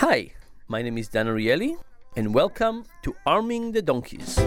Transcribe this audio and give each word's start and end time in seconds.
Hi, 0.00 0.32
my 0.66 0.80
name 0.80 0.96
is 0.96 1.08
Dan 1.08 1.26
Ariely, 1.26 1.76
and 2.16 2.32
welcome 2.32 2.86
to 3.02 3.14
Arming 3.26 3.72
the 3.72 3.82
Donkeys, 3.82 4.38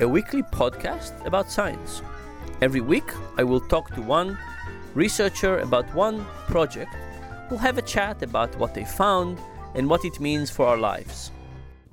a 0.00 0.08
weekly 0.08 0.42
podcast 0.42 1.12
about 1.26 1.50
science. 1.50 2.00
Every 2.62 2.80
week, 2.80 3.12
I 3.36 3.44
will 3.44 3.60
talk 3.60 3.94
to 3.96 4.00
one 4.00 4.38
researcher 4.94 5.58
about 5.58 5.94
one 5.94 6.24
project. 6.46 6.96
We'll 7.50 7.58
have 7.58 7.76
a 7.76 7.82
chat 7.82 8.22
about 8.22 8.56
what 8.56 8.72
they 8.72 8.86
found 8.86 9.38
and 9.74 9.90
what 9.90 10.06
it 10.06 10.20
means 10.20 10.48
for 10.48 10.66
our 10.66 10.78
lives. 10.78 11.32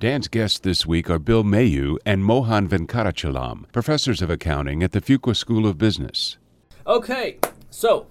Dan's 0.00 0.26
guests 0.26 0.60
this 0.60 0.86
week 0.86 1.10
are 1.10 1.18
Bill 1.18 1.44
Mayew 1.44 1.98
and 2.06 2.24
Mohan 2.24 2.66
Venkatachalam, 2.66 3.70
professors 3.72 4.22
of 4.22 4.30
accounting 4.30 4.82
at 4.82 4.92
the 4.92 5.02
Fuqua 5.02 5.36
School 5.36 5.66
of 5.66 5.76
Business. 5.76 6.38
Okay, 6.86 7.36
so 7.68 8.06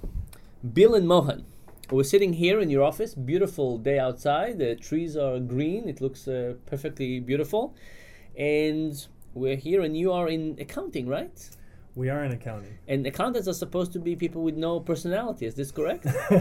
Bill 0.75 0.93
and 0.93 1.07
Mohan, 1.07 1.47
we're 1.91 2.03
sitting 2.03 2.33
here 2.33 2.59
in 2.59 2.69
your 2.69 2.83
office. 2.83 3.13
Beautiful 3.13 3.77
day 3.77 3.99
outside. 3.99 4.59
The 4.59 4.75
trees 4.75 5.17
are 5.17 5.39
green. 5.39 5.89
It 5.89 5.99
looks 5.99 6.27
uh, 6.27 6.53
perfectly 6.65 7.19
beautiful, 7.19 7.75
and 8.37 9.05
we're 9.33 9.57
here. 9.57 9.81
And 9.81 9.97
you 9.97 10.11
are 10.13 10.29
in 10.29 10.57
accounting, 10.59 11.07
right? 11.07 11.49
We 11.93 12.09
are 12.09 12.23
in 12.23 12.31
accounting. 12.31 12.77
And 12.87 13.05
accountants 13.05 13.49
are 13.49 13.53
supposed 13.53 13.91
to 13.93 13.99
be 13.99 14.15
people 14.15 14.41
with 14.43 14.55
no 14.55 14.79
personality. 14.79 15.45
Is 15.45 15.55
this 15.55 15.71
correct? 15.71 16.05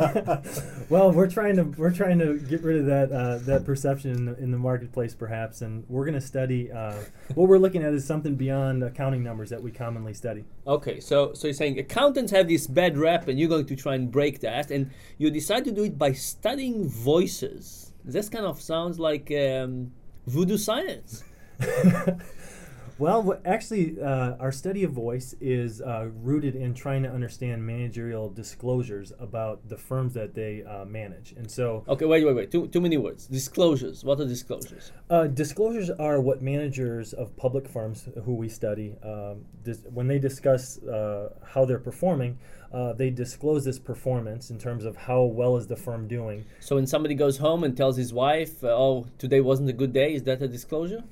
well, 0.89 1.11
we're 1.11 1.29
trying 1.29 1.57
to 1.57 1.65
we're 1.65 1.91
trying 1.91 2.21
to 2.21 2.39
get 2.39 2.63
rid 2.63 2.79
of 2.79 2.87
that 2.87 3.11
uh, 3.11 3.39
that 3.39 3.65
perception 3.65 4.13
in 4.13 4.25
the, 4.27 4.39
in 4.39 4.51
the 4.53 4.59
marketplace, 4.59 5.13
perhaps, 5.13 5.63
and 5.63 5.85
we're 5.89 6.05
going 6.05 6.15
to 6.15 6.21
study. 6.21 6.71
Uh, 6.71 6.95
what 7.35 7.49
we're 7.49 7.59
looking 7.59 7.83
at 7.83 7.93
is 7.93 8.07
something 8.07 8.37
beyond 8.37 8.85
accounting 8.85 9.25
numbers 9.25 9.51
that 9.51 9.61
we 9.61 9.73
commonly 9.73 10.15
study. 10.15 10.45
Okay, 10.69 11.01
so 11.01 11.33
so 11.35 11.49
you're 11.49 11.55
saying 11.55 11.80
accountants 11.80 12.30
have 12.30 12.47
this 12.47 12.69
bad 12.69 12.97
rep, 12.97 13.27
and 13.27 13.39
you're 13.39 13.49
going 13.49 13.67
to 13.67 13.77
try 13.77 13.97
and 13.97 14.11
break 14.11 14.41
that, 14.41 14.71
and 14.71 14.91
you 15.19 15.33
decide 15.33 15.65
to 15.65 15.73
do 15.73 15.83
it 15.83 15.99
by 15.99 16.13
studying 16.13 16.89
voices. 16.89 17.93
This 18.05 18.29
kind 18.29 18.47
of 18.47 18.61
sounds 18.61 19.01
like 19.01 19.33
um, 19.33 19.91
voodoo 20.29 20.57
science. 20.59 21.25
Well, 23.01 23.40
actually, 23.46 23.98
uh, 23.98 24.37
our 24.38 24.52
study 24.52 24.84
of 24.84 24.93
voice 24.93 25.34
is 25.40 25.80
uh, 25.80 26.09
rooted 26.23 26.54
in 26.54 26.74
trying 26.74 27.02
to 27.04 27.10
understand 27.10 27.66
managerial 27.66 28.29
disclosures 28.29 29.10
about 29.18 29.66
the 29.66 29.79
firms 29.79 30.12
that 30.12 30.34
they 30.34 30.65
uh, 30.65 30.84
manage. 30.84 31.32
And 31.32 31.51
so, 31.51 31.82
Okay, 31.88 32.04
wait, 32.04 32.26
wait, 32.26 32.37
wait. 32.37 32.51
Too, 32.51 32.66
too 32.68 32.82
many 32.82 32.98
words. 32.98 33.26
Disclosures. 33.26 34.04
What 34.04 34.21
are 34.21 34.26
disclosures? 34.26 34.93
uh, 35.09 35.28
disclosures 35.28 35.88
are 35.88 36.21
what 36.21 36.43
managers 36.43 37.15
of 37.15 37.34
public 37.38 37.66
firms 37.66 38.06
who 38.26 38.34
we 38.34 38.51
study, 38.51 38.95
um, 39.02 39.46
dis- 39.65 39.87
when 39.95 40.06
they 40.06 40.18
discuss 40.18 40.82
uh, 40.82 41.30
how 41.43 41.65
they're 41.65 41.78
performing, 41.78 42.38
uh, 42.71 42.93
they 42.93 43.09
disclose 43.09 43.65
this 43.65 43.78
performance 43.78 44.51
in 44.51 44.59
terms 44.59 44.84
of 44.84 44.95
how 44.96 45.23
well 45.23 45.56
is 45.56 45.66
the 45.68 45.76
firm 45.76 46.06
doing. 46.06 46.45
So 46.60 46.76
when 46.76 46.87
somebody 46.87 47.15
goes 47.15 47.38
home 47.38 47.65
and 47.65 47.74
tells 47.74 47.96
his 47.96 48.12
wife, 48.12 48.62
"Oh, 48.62 49.06
today 49.16 49.40
wasn't 49.40 49.71
a 49.71 49.73
good 49.73 49.95
day," 49.95 50.12
is 50.12 50.24
that 50.24 50.43
a 50.43 50.48
disclosure? 50.48 51.02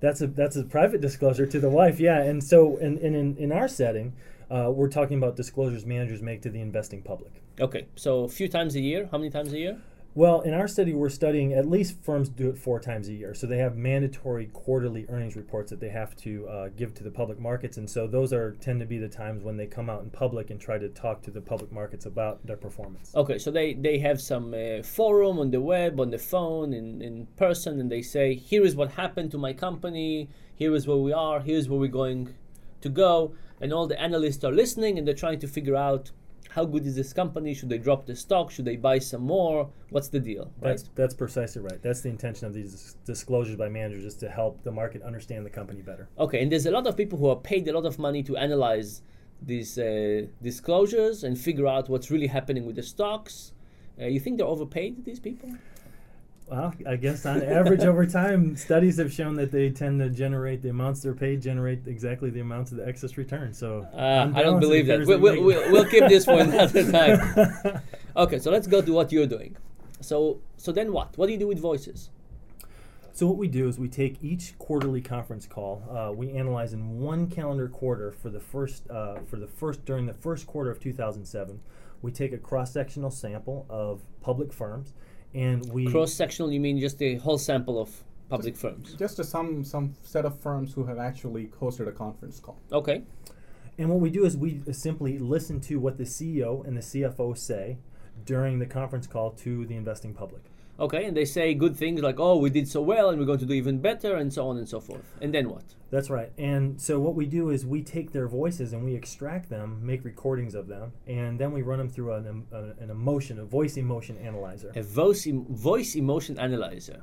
That's 0.00 0.20
a 0.20 0.26
that's 0.28 0.56
a 0.56 0.64
private 0.64 1.00
disclosure 1.00 1.46
to 1.46 1.60
the 1.60 1.68
wife, 1.68 1.98
yeah. 1.98 2.22
And 2.22 2.42
so, 2.42 2.76
in 2.76 2.98
in, 2.98 3.14
in, 3.14 3.36
in 3.36 3.52
our 3.52 3.68
setting, 3.68 4.14
uh, 4.50 4.70
we're 4.72 4.88
talking 4.88 5.18
about 5.18 5.36
disclosures 5.36 5.84
managers 5.84 6.22
make 6.22 6.42
to 6.42 6.50
the 6.50 6.60
investing 6.60 7.02
public. 7.02 7.32
Okay, 7.60 7.86
so 7.96 8.24
a 8.24 8.28
few 8.28 8.48
times 8.48 8.76
a 8.76 8.80
year. 8.80 9.08
How 9.10 9.18
many 9.18 9.30
times 9.30 9.52
a 9.52 9.58
year? 9.58 9.78
Well, 10.18 10.40
in 10.40 10.52
our 10.52 10.66
study, 10.66 10.94
we're 10.94 11.10
studying 11.10 11.52
at 11.52 11.70
least 11.70 12.02
firms 12.02 12.28
do 12.28 12.50
it 12.50 12.58
four 12.58 12.80
times 12.80 13.06
a 13.06 13.12
year. 13.12 13.34
So 13.34 13.46
they 13.46 13.58
have 13.58 13.76
mandatory 13.76 14.46
quarterly 14.46 15.06
earnings 15.08 15.36
reports 15.36 15.70
that 15.70 15.78
they 15.78 15.90
have 15.90 16.16
to 16.16 16.48
uh, 16.48 16.68
give 16.76 16.92
to 16.94 17.04
the 17.04 17.10
public 17.12 17.38
markets, 17.38 17.76
and 17.76 17.88
so 17.88 18.08
those 18.08 18.32
are 18.32 18.56
tend 18.60 18.80
to 18.80 18.86
be 18.86 18.98
the 18.98 19.08
times 19.08 19.44
when 19.44 19.56
they 19.56 19.66
come 19.68 19.88
out 19.88 20.02
in 20.02 20.10
public 20.10 20.50
and 20.50 20.60
try 20.60 20.76
to 20.76 20.88
talk 20.88 21.22
to 21.22 21.30
the 21.30 21.40
public 21.40 21.70
markets 21.70 22.04
about 22.04 22.44
their 22.44 22.56
performance. 22.56 23.14
Okay, 23.14 23.38
so 23.38 23.52
they 23.52 23.74
they 23.74 23.96
have 24.00 24.20
some 24.20 24.52
uh, 24.54 24.82
forum 24.82 25.38
on 25.38 25.52
the 25.52 25.60
web, 25.60 26.00
on 26.00 26.10
the 26.10 26.18
phone, 26.18 26.72
in 26.72 27.00
in 27.00 27.28
person, 27.36 27.78
and 27.78 27.88
they 27.88 28.02
say, 28.02 28.34
"Here 28.34 28.64
is 28.64 28.74
what 28.74 28.90
happened 28.90 29.30
to 29.30 29.38
my 29.38 29.52
company. 29.52 30.28
Here 30.56 30.74
is 30.74 30.88
where 30.88 30.96
we 30.96 31.12
are. 31.12 31.38
Here's 31.38 31.68
where 31.68 31.78
we're 31.78 31.96
going 32.02 32.34
to 32.80 32.88
go." 32.88 33.36
And 33.60 33.72
all 33.72 33.86
the 33.86 34.00
analysts 34.00 34.42
are 34.42 34.50
listening, 34.50 34.98
and 34.98 35.06
they're 35.06 35.22
trying 35.26 35.38
to 35.38 35.46
figure 35.46 35.76
out 35.76 36.10
how 36.50 36.64
good 36.64 36.86
is 36.86 36.96
this 36.96 37.12
company? 37.12 37.54
Should 37.54 37.68
they 37.68 37.78
drop 37.78 38.06
the 38.06 38.16
stock? 38.16 38.50
Should 38.50 38.64
they 38.64 38.76
buy 38.76 38.98
some 38.98 39.22
more? 39.22 39.70
What's 39.90 40.08
the 40.08 40.20
deal? 40.20 40.50
Right? 40.60 40.70
That's 40.70 40.90
that's 40.94 41.14
precisely 41.14 41.62
right. 41.62 41.80
That's 41.82 42.00
the 42.00 42.08
intention 42.08 42.46
of 42.46 42.54
these 42.54 42.96
disclosures 43.04 43.56
by 43.56 43.68
managers 43.68 44.04
is 44.04 44.14
to 44.16 44.28
help 44.28 44.62
the 44.64 44.72
market 44.72 45.02
understand 45.02 45.44
the 45.44 45.50
company 45.50 45.82
better. 45.82 46.08
Okay, 46.18 46.42
and 46.42 46.50
there's 46.50 46.66
a 46.66 46.70
lot 46.70 46.86
of 46.86 46.96
people 46.96 47.18
who 47.18 47.28
are 47.28 47.36
paid 47.36 47.68
a 47.68 47.72
lot 47.72 47.86
of 47.86 47.98
money 47.98 48.22
to 48.24 48.36
analyze 48.36 49.02
these 49.40 49.78
uh, 49.78 50.22
disclosures 50.42 51.24
and 51.24 51.38
figure 51.38 51.66
out 51.66 51.88
what's 51.88 52.10
really 52.10 52.26
happening 52.26 52.66
with 52.66 52.76
the 52.76 52.82
stocks. 52.82 53.52
Uh, 54.00 54.06
you 54.06 54.20
think 54.20 54.38
they're 54.38 54.46
overpaid, 54.46 55.04
these 55.04 55.20
people? 55.20 55.50
Well, 56.50 56.72
I 56.86 56.96
guess 56.96 57.26
on 57.26 57.42
average 57.42 57.82
over 57.82 58.06
time, 58.06 58.56
studies 58.56 58.96
have 58.96 59.12
shown 59.12 59.36
that 59.36 59.52
they 59.52 59.68
tend 59.68 60.00
to 60.00 60.08
generate 60.08 60.62
the 60.62 60.70
amounts 60.70 61.02
they're 61.02 61.12
paid 61.12 61.42
generate 61.42 61.86
exactly 61.86 62.30
the 62.30 62.40
amounts 62.40 62.70
of 62.70 62.78
the 62.78 62.86
excess 62.88 63.18
return. 63.18 63.52
So 63.52 63.86
Uh, 63.92 64.32
I 64.34 64.42
don't 64.42 64.58
believe 64.58 64.86
that. 64.86 65.04
We'll, 65.06 65.18
we'll, 65.18 65.34
we- 65.34 65.40
we'll, 65.42 65.72
we'll 65.72 65.84
keep 65.84 66.08
this 66.08 66.24
for 66.24 66.40
another 66.40 66.90
time. 66.98 67.82
Okay, 68.16 68.38
so 68.38 68.50
let's 68.50 68.66
go 68.66 68.80
to 68.80 68.92
what 68.92 69.12
you're 69.12 69.26
doing. 69.26 69.56
So, 70.00 70.40
so 70.56 70.72
then 70.72 70.92
what? 70.92 71.18
What 71.18 71.26
do 71.26 71.32
you 71.32 71.38
do 71.38 71.46
with 71.48 71.58
voices? 71.58 72.08
So 73.12 73.26
what 73.26 73.36
we 73.36 73.48
do 73.48 73.68
is 73.68 73.78
we 73.78 73.88
take 73.88 74.22
each 74.22 74.56
quarterly 74.58 75.00
conference 75.02 75.46
call. 75.46 75.82
Uh, 75.90 76.12
we 76.12 76.30
analyze 76.30 76.72
in 76.72 77.00
one 77.00 77.26
calendar 77.28 77.68
quarter 77.68 78.12
for 78.12 78.30
the 78.30 78.38
first 78.40 78.88
uh, 78.88 79.18
for 79.28 79.36
the 79.36 79.48
first 79.48 79.84
during 79.84 80.06
the 80.06 80.14
first 80.14 80.46
quarter 80.46 80.70
of 80.70 80.78
2007. 80.80 81.60
We 82.00 82.12
take 82.12 82.32
a 82.32 82.38
cross 82.38 82.72
sectional 82.72 83.10
sample 83.10 83.66
of 83.68 84.02
public 84.20 84.52
firms, 84.52 84.92
and 85.34 85.70
we 85.72 85.90
Cross 85.90 86.14
sectional, 86.14 86.52
you 86.52 86.60
mean 86.60 86.78
just 86.78 87.00
a 87.02 87.16
whole 87.16 87.38
sample 87.38 87.80
of 87.80 87.90
public 88.28 88.56
firms? 88.56 88.94
Just 88.94 89.18
a, 89.18 89.24
some 89.24 89.64
some 89.64 89.94
set 90.02 90.24
of 90.24 90.38
firms 90.40 90.72
who 90.74 90.84
have 90.84 90.98
actually 90.98 91.50
hosted 91.60 91.88
a 91.88 91.92
conference 91.92 92.40
call. 92.40 92.58
Okay. 92.72 93.02
And 93.78 93.88
what 93.88 94.00
we 94.00 94.10
do 94.10 94.24
is 94.24 94.36
we 94.36 94.60
uh, 94.68 94.72
simply 94.72 95.18
listen 95.18 95.60
to 95.62 95.78
what 95.78 95.98
the 95.98 96.04
CEO 96.04 96.66
and 96.66 96.76
the 96.76 96.80
CFO 96.80 97.36
say 97.38 97.78
during 98.24 98.58
the 98.58 98.66
conference 98.66 99.06
call 99.06 99.30
to 99.30 99.64
the 99.66 99.76
investing 99.76 100.14
public. 100.14 100.42
Okay, 100.80 101.04
and 101.06 101.16
they 101.16 101.24
say 101.24 101.54
good 101.54 101.76
things 101.76 102.00
like, 102.02 102.20
oh, 102.20 102.36
we 102.36 102.50
did 102.50 102.68
so 102.68 102.80
well 102.80 103.10
and 103.10 103.18
we're 103.18 103.26
going 103.26 103.40
to 103.40 103.46
do 103.46 103.54
even 103.54 103.80
better, 103.80 104.14
and 104.16 104.32
so 104.32 104.48
on 104.48 104.58
and 104.58 104.68
so 104.68 104.78
forth. 104.78 105.12
And 105.20 105.34
then 105.34 105.50
what? 105.50 105.64
That's 105.90 106.08
right. 106.08 106.30
And 106.38 106.80
so 106.80 107.00
what 107.00 107.14
we 107.14 107.26
do 107.26 107.50
is 107.50 107.66
we 107.66 107.82
take 107.82 108.12
their 108.12 108.28
voices 108.28 108.72
and 108.72 108.84
we 108.84 108.94
extract 108.94 109.48
them, 109.50 109.80
make 109.84 110.04
recordings 110.04 110.54
of 110.54 110.68
them, 110.68 110.92
and 111.06 111.38
then 111.38 111.50
we 111.52 111.62
run 111.62 111.78
them 111.78 111.88
through 111.88 112.12
an, 112.14 112.26
em- 112.26 112.46
an 112.78 112.90
emotion, 112.90 113.40
a 113.40 113.44
voice 113.44 113.76
emotion 113.76 114.18
analyzer. 114.18 114.70
A 114.76 114.82
voice, 114.82 115.26
em- 115.26 115.46
voice 115.46 115.96
emotion 115.96 116.38
analyzer. 116.38 117.02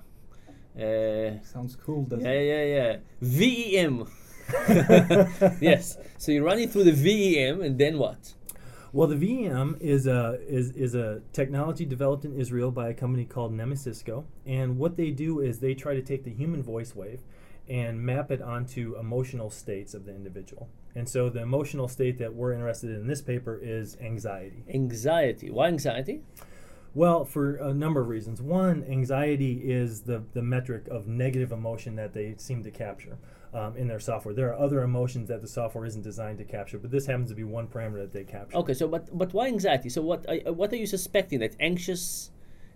Uh, 0.77 1.41
Sounds 1.43 1.75
cool, 1.75 2.03
doesn't 2.03 2.25
yeah, 2.25 2.31
it? 2.31 2.67
yeah, 2.67 2.75
yeah. 2.75 3.81
VEM. 3.81 4.07
yes. 5.61 5.97
So 6.17 6.31
you 6.31 6.45
run 6.45 6.59
it 6.59 6.71
through 6.71 6.83
the 6.85 6.91
VEM, 6.91 7.61
and 7.61 7.77
then 7.77 7.97
what? 7.97 8.33
Well, 8.95 9.09
the 9.09 9.17
VM 9.17 9.81
is 9.81 10.07
a 10.07 10.39
is, 10.47 10.71
is 10.71 10.95
a 10.95 11.21
technology 11.33 11.83
developed 11.83 12.23
in 12.23 12.33
Israel 12.39 12.71
by 12.71 12.87
a 12.87 12.93
company 12.93 13.25
called 13.25 13.51
Nemesysco, 13.51 14.23
and 14.45 14.77
what 14.77 14.95
they 14.95 15.11
do 15.11 15.41
is 15.41 15.59
they 15.59 15.73
try 15.73 15.95
to 15.95 16.01
take 16.01 16.23
the 16.23 16.31
human 16.31 16.63
voice 16.63 16.95
wave 16.95 17.19
and 17.67 18.01
map 18.01 18.31
it 18.31 18.41
onto 18.41 18.95
emotional 18.97 19.49
states 19.49 19.93
of 19.93 20.05
the 20.05 20.15
individual. 20.15 20.69
And 20.95 21.09
so 21.09 21.29
the 21.29 21.41
emotional 21.41 21.89
state 21.89 22.19
that 22.19 22.35
we're 22.35 22.53
interested 22.53 22.91
in 22.91 23.05
this 23.07 23.21
paper 23.21 23.59
is 23.61 23.97
anxiety. 23.99 24.63
Anxiety. 24.73 25.51
Why 25.51 25.67
anxiety? 25.67 26.21
Well, 26.93 27.25
for 27.25 27.55
a 27.55 27.73
number 27.73 27.99
of 27.99 28.07
reasons. 28.07 28.41
One, 28.41 28.85
anxiety 28.85 29.69
is 29.69 30.03
the, 30.03 30.23
the 30.31 30.41
metric 30.41 30.87
of 30.87 31.05
negative 31.05 31.51
emotion 31.51 31.97
that 31.97 32.13
they 32.13 32.35
seem 32.37 32.63
to 32.63 32.71
capture 32.71 33.17
um, 33.53 33.75
in 33.77 33.87
their 33.87 33.99
software. 33.99 34.33
There 34.33 34.49
are 34.53 34.59
other 34.59 34.81
emotions 34.83 35.27
that 35.29 35.41
the 35.41 35.47
software 35.47 35.85
isn't 35.85 36.01
designed 36.01 36.37
to 36.39 36.43
capture, 36.43 36.77
but 36.77 36.91
this 36.91 37.05
happens 37.05 37.29
to 37.29 37.35
be 37.35 37.43
one 37.43 37.67
parameter 37.67 38.01
that 38.01 38.13
they 38.13 38.23
capture. 38.23 38.57
Okay, 38.57 38.73
so 38.73 38.87
but 38.87 39.15
but 39.17 39.33
why 39.33 39.47
anxiety? 39.47 39.89
So 39.89 40.01
what 40.01 40.25
uh, 40.29 40.53
what 40.53 40.71
are 40.73 40.77
you 40.77 40.87
suspecting 40.87 41.39
that 41.39 41.55
anxious, 41.59 42.31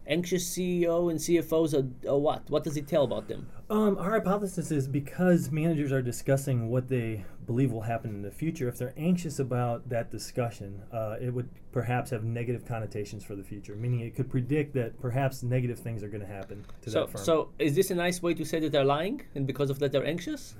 anxious 0.09 0.43
CEO 0.49 1.09
and 1.09 1.19
CFOs 1.19 1.73
are, 1.73 2.09
are 2.09 2.17
what? 2.17 2.49
What 2.49 2.63
does 2.63 2.75
it 2.75 2.87
tell 2.87 3.03
about 3.03 3.27
them? 3.27 3.47
Um, 3.69 3.97
our 3.97 4.11
hypothesis 4.11 4.71
is 4.71 4.87
because 4.87 5.51
managers 5.51 5.91
are 5.91 6.01
discussing 6.01 6.69
what 6.69 6.87
they 6.87 7.23
believe 7.45 7.71
will 7.71 7.81
happen 7.81 8.11
in 8.11 8.21
the 8.21 8.31
future, 8.31 8.67
if 8.67 8.77
they're 8.77 8.93
anxious 8.97 9.39
about 9.39 9.89
that 9.89 10.11
discussion, 10.11 10.83
uh, 10.91 11.15
it 11.19 11.33
would 11.33 11.49
perhaps 11.71 12.11
have 12.11 12.23
negative 12.23 12.65
connotations 12.65 13.23
for 13.23 13.35
the 13.35 13.43
future, 13.43 13.75
meaning 13.75 14.01
it 14.01 14.15
could 14.15 14.29
predict 14.29 14.73
that 14.73 14.99
perhaps 14.99 15.41
negative 15.41 15.79
things 15.79 16.03
are 16.03 16.09
going 16.09 16.21
to 16.21 16.27
happen 16.27 16.65
to 16.81 16.91
So 16.91 16.99
that 16.99 17.09
firm. 17.11 17.23
so 17.23 17.49
is 17.57 17.75
this 17.75 17.89
a 17.91 17.95
nice 17.95 18.21
way 18.21 18.33
to 18.33 18.45
say 18.45 18.59
that 18.59 18.71
they're 18.71 18.83
lying 18.83 19.23
and 19.35 19.47
because 19.47 19.69
of 19.69 19.79
that 19.79 19.91
they're 19.91 20.05
anxious? 20.05 20.55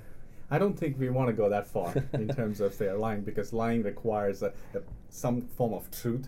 I 0.52 0.58
don't 0.58 0.78
think 0.78 0.98
we 0.98 1.10
want 1.10 1.28
to 1.28 1.34
go 1.34 1.48
that 1.50 1.68
far 1.68 1.94
in 2.14 2.28
terms 2.36 2.60
of 2.60 2.76
their 2.78 2.96
lying 2.98 3.22
because 3.22 3.54
lying 3.54 3.84
requires 3.84 4.42
a, 4.42 4.52
a, 4.74 4.82
some 5.10 5.42
form 5.42 5.74
of 5.74 5.92
truth 5.92 6.28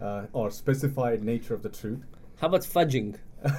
uh, 0.00 0.22
or 0.32 0.50
specified 0.50 1.22
nature 1.22 1.52
of 1.52 1.62
the 1.62 1.68
truth. 1.68 2.00
How 2.38 2.46
about 2.48 2.62
fudging? 2.62 3.16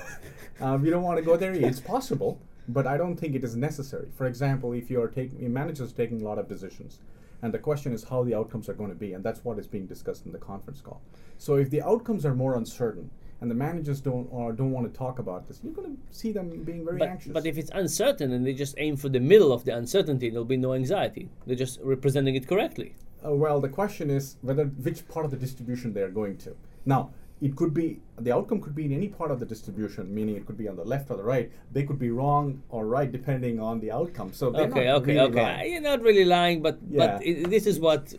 Uh, 0.62 0.78
we 0.78 0.90
don't 0.90 1.04
want 1.04 1.18
to 1.18 1.24
go 1.24 1.38
there. 1.38 1.54
It's 1.54 1.80
possible, 1.80 2.38
but 2.68 2.86
I 2.86 2.98
don't 2.98 3.16
think 3.16 3.34
it 3.34 3.46
is 3.46 3.56
necessary. 3.56 4.10
For 4.18 4.26
example, 4.26 4.74
if 4.74 4.92
you 4.92 5.02
are 5.02 5.08
taking, 5.08 5.46
a 5.46 5.48
manager 5.48 5.86
is 5.86 5.94
taking 5.94 6.22
a 6.22 6.26
lot 6.26 6.38
of 6.38 6.50
decisions, 6.50 7.00
and 7.42 7.54
the 7.54 7.60
question 7.60 7.94
is 7.94 8.04
how 8.04 8.26
the 8.26 8.36
outcomes 8.36 8.68
are 8.68 8.74
going 8.74 8.90
to 8.90 8.96
be, 9.06 9.14
and 9.14 9.24
that's 9.24 9.46
what 9.46 9.58
is 9.58 9.68
being 9.68 9.86
discussed 9.86 10.26
in 10.26 10.34
the 10.34 10.38
conference 10.38 10.82
call. 10.82 11.00
So 11.38 11.56
if 11.56 11.70
the 11.70 11.82
outcomes 11.82 12.26
are 12.26 12.36
more 12.36 12.56
uncertain, 12.58 13.10
and 13.40 13.50
the 13.50 13.56
managers 13.56 14.02
don't 14.02 14.28
or 14.32 14.52
don't 14.52 14.72
want 14.72 14.92
to 14.92 14.98
talk 14.98 15.20
about 15.20 15.48
this, 15.48 15.62
you're 15.64 15.72
going 15.72 15.96
to 15.96 16.02
see 16.12 16.34
them 16.34 16.50
being 16.66 16.84
very 16.84 16.98
But, 17.00 17.08
anxious. 17.08 17.32
but 17.32 17.46
if 17.46 17.58
it's 17.58 17.72
uncertain 17.74 18.34
and 18.34 18.46
they 18.46 18.54
just 18.54 18.76
aim 18.80 18.98
for 18.98 19.08
the 19.08 19.22
middle 19.22 19.54
of 19.54 19.64
the 19.64 19.74
uncertainty, 19.74 20.30
there'll 20.30 20.44
be 20.44 20.58
no 20.58 20.74
anxiety. 20.74 21.30
They're 21.48 21.56
just 21.56 21.80
representing 21.82 22.36
it 22.36 22.50
correctly. 22.50 22.96
Uh, 23.26 23.32
well, 23.34 23.62
the 23.62 23.70
question 23.70 24.10
is 24.10 24.36
whether 24.42 24.66
which 24.66 25.08
part 25.08 25.24
of 25.24 25.32
the 25.32 25.38
distribution 25.38 25.94
they're 25.94 26.10
going 26.10 26.36
to. 26.40 26.54
Now, 26.86 27.12
it 27.42 27.56
could 27.56 27.74
be 27.74 28.02
the 28.18 28.34
outcome 28.34 28.60
could 28.60 28.76
be 28.76 28.86
in 28.86 28.92
any 28.92 29.08
part 29.08 29.32
of 29.32 29.40
the 29.40 29.46
distribution, 29.46 30.14
meaning 30.14 30.36
it 30.36 30.46
could 30.46 30.58
be 30.58 30.68
on 30.68 30.76
the 30.76 30.84
left 30.84 31.10
or 31.10 31.18
the 31.18 31.24
right. 31.24 31.52
They 31.72 31.84
could 31.84 32.00
be 32.00 32.10
wrong 32.12 32.62
or 32.70 32.86
right 32.86 33.10
depending 33.12 33.60
on 33.60 33.80
the 33.80 33.92
outcome. 33.92 34.34
So 34.34 34.50
they're 34.50 34.64
Okay, 34.64 34.86
not 34.86 34.96
okay, 35.02 35.14
really 35.16 35.30
okay. 35.32 35.42
lying. 35.44 35.72
You're 35.74 35.82
not 35.82 36.02
really 36.02 36.26
lying, 36.26 36.62
but 36.62 36.80
Yeah. 36.90 36.98
but 37.02 37.28
i 37.28 37.44
this 37.56 37.66
is 37.66 37.80
what 37.80 38.14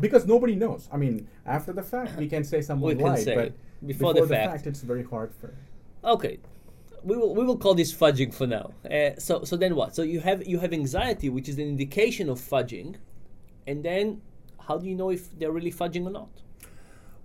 because 0.00 0.26
nobody 0.26 0.54
knows. 0.56 0.88
I 0.92 0.96
mean, 0.96 1.28
after 1.44 1.72
the 1.72 1.82
fact, 1.82 2.16
we 2.16 2.28
can 2.28 2.44
say 2.44 2.60
someone 2.62 2.96
We 2.96 3.04
lied, 3.04 3.24
say 3.24 3.34
but 3.34 3.52
before 3.86 4.14
the 4.14 4.26
fact. 4.26 4.52
fact, 4.52 4.66
it's 4.66 4.80
very 4.80 5.04
hard 5.04 5.32
for. 5.34 5.54
Okay, 6.04 6.38
we 7.04 7.16
will 7.16 7.34
we 7.34 7.44
will 7.44 7.56
call 7.58 7.74
this 7.74 7.92
fudging 7.92 8.32
for 8.32 8.46
now. 8.46 8.72
Uh, 8.90 9.10
so 9.18 9.44
so 9.44 9.56
then 9.56 9.74
what? 9.74 9.94
So 9.94 10.02
you 10.02 10.20
have 10.20 10.46
you 10.46 10.58
have 10.60 10.72
anxiety, 10.72 11.28
which 11.28 11.48
is 11.48 11.56
an 11.58 11.68
indication 11.68 12.28
of 12.30 12.38
fudging, 12.40 12.96
and 13.66 13.84
then 13.84 14.22
how 14.66 14.78
do 14.78 14.86
you 14.86 14.94
know 14.94 15.10
if 15.10 15.22
they're 15.38 15.52
really 15.52 15.72
fudging 15.72 16.06
or 16.06 16.10
not? 16.10 16.30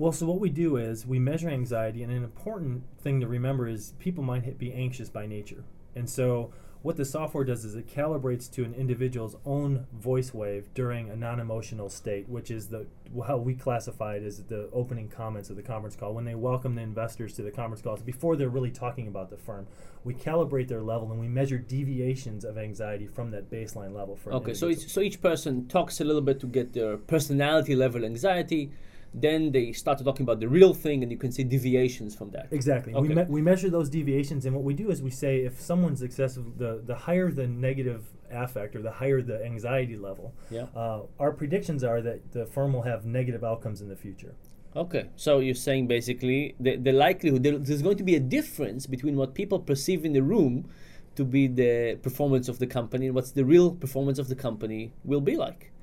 Well, 0.02 0.12
so 0.12 0.26
what 0.26 0.40
we 0.40 0.50
do 0.50 0.78
is 0.78 1.06
we 1.06 1.20
measure 1.20 1.48
anxiety, 1.48 2.02
and 2.02 2.12
an 2.12 2.24
important 2.24 2.82
thing 3.04 3.20
to 3.20 3.28
remember 3.28 3.68
is 3.68 3.94
people 4.00 4.24
might 4.24 4.58
be 4.58 4.74
anxious 4.74 5.12
by 5.12 5.28
nature. 5.28 5.64
And 5.96 6.10
so, 6.10 6.52
what 6.82 6.98
the 6.98 7.06
software 7.06 7.44
does 7.44 7.64
is 7.64 7.76
it 7.76 7.86
calibrates 7.86 8.52
to 8.54 8.64
an 8.64 8.74
individual's 8.74 9.36
own 9.46 9.86
voice 9.94 10.34
wave 10.34 10.74
during 10.74 11.12
a 11.12 11.16
non 11.16 11.40
emotional 11.40 11.88
state, 11.88 12.28
which 12.28 12.50
is 12.50 12.70
the 12.70 12.88
how 13.28 13.38
we 13.38 13.54
classify 13.54 14.16
it 14.16 14.24
as 14.24 14.42
the 14.42 14.72
opening 14.74 15.08
comments 15.08 15.52
of 15.52 15.56
the 15.56 15.62
conference 15.62 15.96
call. 15.96 16.16
When 16.16 16.26
they 16.26 16.34
welcome 16.34 16.74
the 16.74 16.82
investors 16.82 17.34
to 17.34 17.44
the 17.44 17.52
conference 17.52 17.84
calls, 17.84 18.02
before 18.02 18.36
they're 18.36 18.50
really 18.50 18.72
talking 18.72 19.08
about 19.08 19.30
the 19.30 19.38
firm, 19.38 19.68
we 20.04 20.16
calibrate 20.16 20.68
their 20.68 20.82
level 20.82 21.12
and 21.12 21.22
we 21.22 21.28
measure 21.28 21.60
deviations 21.60 22.44
of 22.44 22.58
anxiety 22.58 23.06
from 23.06 23.30
that 23.30 23.52
baseline 23.52 23.94
level. 23.94 24.16
For 24.16 24.34
Okay, 24.34 24.56
so 24.56 24.74
so 24.74 25.02
each 25.02 25.22
person 25.22 25.68
talks 25.68 26.02
a 26.02 26.04
little 26.04 26.24
bit 26.24 26.40
to 26.40 26.48
get 26.48 26.74
their 26.74 26.98
personality 26.98 27.76
level 27.76 28.04
anxiety. 28.04 28.72
Then 29.14 29.52
they 29.52 29.74
start 29.74 30.00
talking 30.04 30.24
about 30.24 30.40
the 30.40 30.48
real 30.48 30.74
thing, 30.74 31.04
and 31.04 31.12
you 31.12 31.18
can 31.18 31.32
see 31.32 31.44
deviations 31.44 32.16
from 32.16 32.32
that. 32.32 32.48
Exactly. 32.52 32.94
We, 32.94 33.00
Okay. 33.00 33.14
me- 33.16 33.26
we 33.28 33.42
measure 33.42 33.70
those 33.70 33.90
deviations, 33.90 34.46
and 34.46 34.56
what 34.56 34.64
we 34.64 34.74
do 34.74 34.90
is 34.90 35.02
we 35.02 35.10
say 35.12 35.40
if 35.40 35.60
someone's 35.60 36.02
excessive, 36.02 36.58
the, 36.58 36.82
the 36.86 36.96
higher 36.96 37.30
the 37.32 37.46
negative 37.48 38.06
affect 38.32 38.76
or 38.78 38.82
the 38.82 38.92
higher 38.92 39.22
the 39.22 39.44
anxiety 39.46 39.98
level, 39.98 40.34
Yeah. 40.50 40.68
uh, 40.76 41.02
our 41.20 41.34
predictions 41.34 41.84
are 41.84 42.02
that 42.02 42.32
the 42.32 42.46
firm 42.46 42.72
will 42.74 42.84
have 42.84 43.06
negative 43.06 43.44
outcomes 43.44 43.82
in 43.82 43.90
the 43.90 43.98
future. 43.98 44.34
Okay, 44.74 45.08
so 45.18 45.40
you're 45.40 45.54
saying 45.54 45.88
basically 45.88 46.56
the, 46.58 46.78
the 46.78 46.94
likelihood 46.94 47.44
there, 47.44 47.58
there's 47.58 47.82
going 47.82 47.98
to 47.98 48.06
be 48.06 48.16
a 48.16 48.22
difference 48.22 48.86
between 48.88 49.18
what 49.18 49.34
people 49.36 49.60
perceive 49.60 50.06
in 50.06 50.14
the 50.14 50.24
room 50.24 50.70
to 51.18 51.26
be 51.26 51.48
the 51.48 52.00
performance 52.02 52.48
of 52.48 52.60
the 52.60 52.68
company 52.68 53.08
and 53.08 53.14
what's 53.16 53.32
the 53.32 53.44
real 53.44 53.72
performance 53.72 54.18
of 54.18 54.30
the 54.30 54.36
company 54.36 54.94
will 55.04 55.20
be 55.20 55.36
like. 55.36 55.74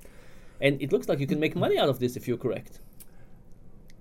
And 0.58 0.80
it 0.80 0.90
looks 0.90 1.06
like 1.06 1.20
you 1.20 1.26
can 1.26 1.38
make 1.38 1.54
money 1.54 1.76
out 1.76 1.90
of 1.90 1.98
this 1.98 2.16
if 2.16 2.26
you're 2.26 2.38
correct. 2.38 2.80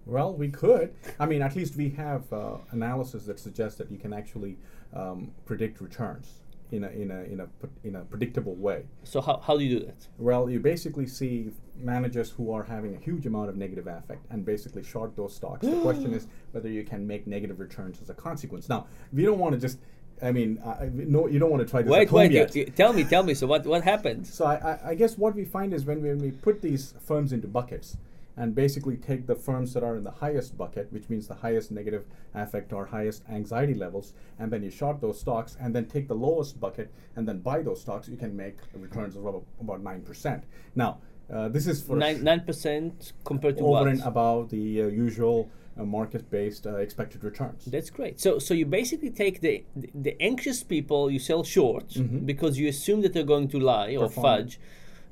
Well, 0.08 0.34
we 0.34 0.50
could. 0.50 0.94
I 1.20 1.26
mean, 1.26 1.42
at 1.42 1.56
least 1.56 1.76
we 1.76 1.90
have 1.92 2.32
uh, 2.32 2.58
analysis 2.72 3.26
that 3.26 3.40
suggests 3.40 3.78
that 3.78 3.92
you 3.92 3.98
can 3.98 4.14
actually 4.14 4.58
um, 4.94 5.32
predict 5.46 5.82
returns 5.82 6.40
in 6.72 6.84
a 6.84 6.90
in 6.90 7.12
a 7.12 7.24
in 7.24 7.40
a 7.42 7.48
in 7.84 7.96
a 7.98 8.02
predictable 8.02 8.56
way. 8.56 8.86
So 9.04 9.22
how, 9.22 9.38
how 9.38 9.58
do 9.58 9.64
you 9.64 9.80
do 9.80 9.86
that? 9.86 10.08
Well, 10.18 10.50
you 10.50 10.60
basically 10.60 11.08
see 11.08 11.52
managers 11.78 12.32
who 12.32 12.52
are 12.52 12.64
having 12.64 12.96
a 12.96 13.00
huge 13.00 13.26
amount 13.26 13.50
of 13.50 13.58
negative 13.58 13.88
affect 13.88 14.26
and 14.32 14.46
basically 14.46 14.84
short 14.84 15.16
those 15.16 15.36
stocks. 15.36 15.66
the 15.66 15.80
question 15.82 16.14
is 16.14 16.28
whether 16.52 16.70
you 16.70 16.84
can 16.84 17.06
make 17.06 17.28
negative 17.28 17.60
returns 17.60 18.02
as 18.02 18.10
a 18.10 18.14
consequence. 18.14 18.70
Now, 18.70 18.88
we 19.14 19.24
don't 19.24 19.40
want 19.40 19.56
to 19.56 19.62
just. 19.62 19.78
I 20.20 20.32
mean, 20.32 20.60
I, 20.66 20.70
I- 20.70 20.92
no, 20.94 21.28
you 21.28 21.38
don't 21.38 21.52
want 21.52 21.62
to 21.62 21.70
try 21.70 21.84
this 21.84 21.92
Wait, 21.92 22.12
wait, 22.12 22.32
yet. 22.32 22.56
you- 22.56 22.66
tell 22.66 22.92
me, 22.92 23.04
tell 23.04 23.24
me. 23.24 23.34
So 23.36 23.46
what, 23.46 23.66
what 23.68 23.84
happened? 23.84 24.26
So 24.26 24.46
I, 24.46 24.56
I, 24.56 24.90
I 24.90 24.96
guess 24.96 25.16
what 25.16 25.36
we 25.36 25.46
find 25.46 25.74
is 25.76 25.86
when 25.86 26.02
we, 26.02 26.10
when 26.10 26.18
we 26.18 26.32
put 26.32 26.62
these 26.62 26.96
firms 27.06 27.32
into 27.34 27.48
buckets 27.48 27.98
and 28.38 28.54
basically 28.54 28.96
take 28.96 29.26
the 29.26 29.36
firms 29.36 29.74
that 29.74 29.84
are 29.84 29.96
in 29.96 30.04
the 30.04 30.12
highest 30.12 30.58
bucket, 30.58 30.92
which 30.94 31.10
means 31.10 31.28
the 31.28 31.34
highest 31.36 31.72
negative 31.72 32.06
affect 32.36 32.72
or 32.72 32.86
highest 32.86 33.24
anxiety 33.30 33.74
levels, 33.74 34.14
and 34.38 34.52
then 34.52 34.64
you 34.64 34.70
short 34.70 35.02
those 35.02 35.20
stocks 35.20 35.58
and 35.60 35.76
then 35.76 35.86
take 35.88 36.08
the 36.08 36.16
lowest 36.16 36.60
bucket 36.60 36.94
and 37.16 37.28
then 37.28 37.40
buy 37.40 37.62
those 37.62 37.82
stocks, 37.82 38.08
you 38.08 38.18
can 38.18 38.36
make 38.38 38.58
returns 38.74 39.16
of 39.16 39.26
about, 39.26 39.44
about 39.60 39.84
9%. 39.84 40.44
Now, 40.76 41.00
uh, 41.34 41.50
this 41.50 41.68
is 41.68 41.82
for 41.82 41.98
Nine 41.98 42.24
nine 42.24 42.42
percent 42.42 43.12
compared 43.26 43.58
to 43.58 43.64
over 43.64 43.72
what? 43.72 43.88
and 43.88 44.02
above 44.04 44.50
the 44.50 44.84
uh, 44.84 44.88
usual 44.88 45.50
uh, 45.78 45.84
market-based 45.84 46.66
uh, 46.66 46.78
expected 46.78 47.24
returns. 47.24 47.66
That's 47.66 47.90
great. 47.90 48.20
So, 48.20 48.40
so 48.40 48.54
you 48.54 48.66
basically 48.66 49.10
take 49.10 49.42
the 49.42 49.64
the, 49.76 49.90
the 49.94 50.22
anxious 50.22 50.64
people 50.64 51.12
you 51.12 51.20
sell 51.20 51.44
short 51.44 51.98
because 52.26 52.58
you 52.58 52.70
assume 52.70 53.02
that 53.02 53.12
they're 53.14 53.24
going 53.24 53.50
to 53.50 53.60
lie 53.60 53.96
or 53.98 54.10
fudge, 54.10 54.60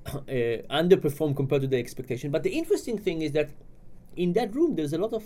uh, 0.15 0.19
underperform 0.69 1.35
compared 1.35 1.61
to 1.61 1.67
the 1.67 1.77
expectation. 1.77 2.31
But 2.31 2.43
the 2.43 2.51
interesting 2.51 2.97
thing 2.97 3.21
is 3.21 3.31
that 3.33 3.49
in 4.15 4.33
that 4.33 4.53
room 4.55 4.75
there's 4.75 4.93
a 4.93 4.97
lot 4.97 5.13
of 5.13 5.23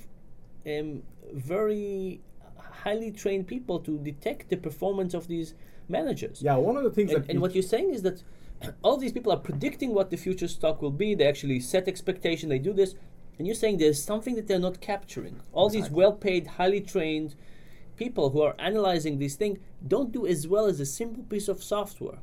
um, 0.65 1.03
very 1.33 2.21
highly 2.57 3.11
trained 3.11 3.47
people 3.47 3.79
to 3.79 3.97
detect 3.97 4.49
the 4.49 4.57
performance 4.57 5.13
of 5.13 5.27
these 5.27 5.53
managers. 5.87 6.41
yeah, 6.41 6.55
one 6.55 6.77
of 6.77 6.83
the 6.83 6.91
things 6.91 7.11
And, 7.11 7.23
that 7.23 7.29
and 7.29 7.41
what 7.41 7.53
you're 7.53 7.63
saying 7.63 7.93
is 7.93 8.03
that 8.03 8.23
all 8.81 8.97
these 8.97 9.11
people 9.11 9.31
are 9.31 9.39
predicting 9.39 9.93
what 9.93 10.09
the 10.09 10.17
future 10.17 10.47
stock 10.47 10.81
will 10.81 10.91
be. 10.91 11.15
They 11.15 11.27
actually 11.27 11.59
set 11.59 11.87
expectation. 11.87 12.49
They 12.49 12.59
do 12.59 12.73
this, 12.73 12.95
and 13.37 13.47
you're 13.47 13.55
saying 13.55 13.77
there's 13.77 14.01
something 14.01 14.35
that 14.35 14.47
they're 14.47 14.59
not 14.59 14.81
capturing. 14.81 15.41
All 15.51 15.69
these 15.69 15.89
well-paid, 15.89 16.47
highly 16.47 16.81
trained 16.81 17.35
people 17.95 18.29
who 18.29 18.41
are 18.41 18.55
analyzing 18.59 19.19
this 19.19 19.35
thing 19.35 19.59
don't 19.85 20.11
do 20.11 20.25
as 20.25 20.47
well 20.47 20.65
as 20.65 20.79
a 20.79 20.85
simple 20.85 21.23
piece 21.23 21.47
of 21.49 21.61
software. 21.61 22.19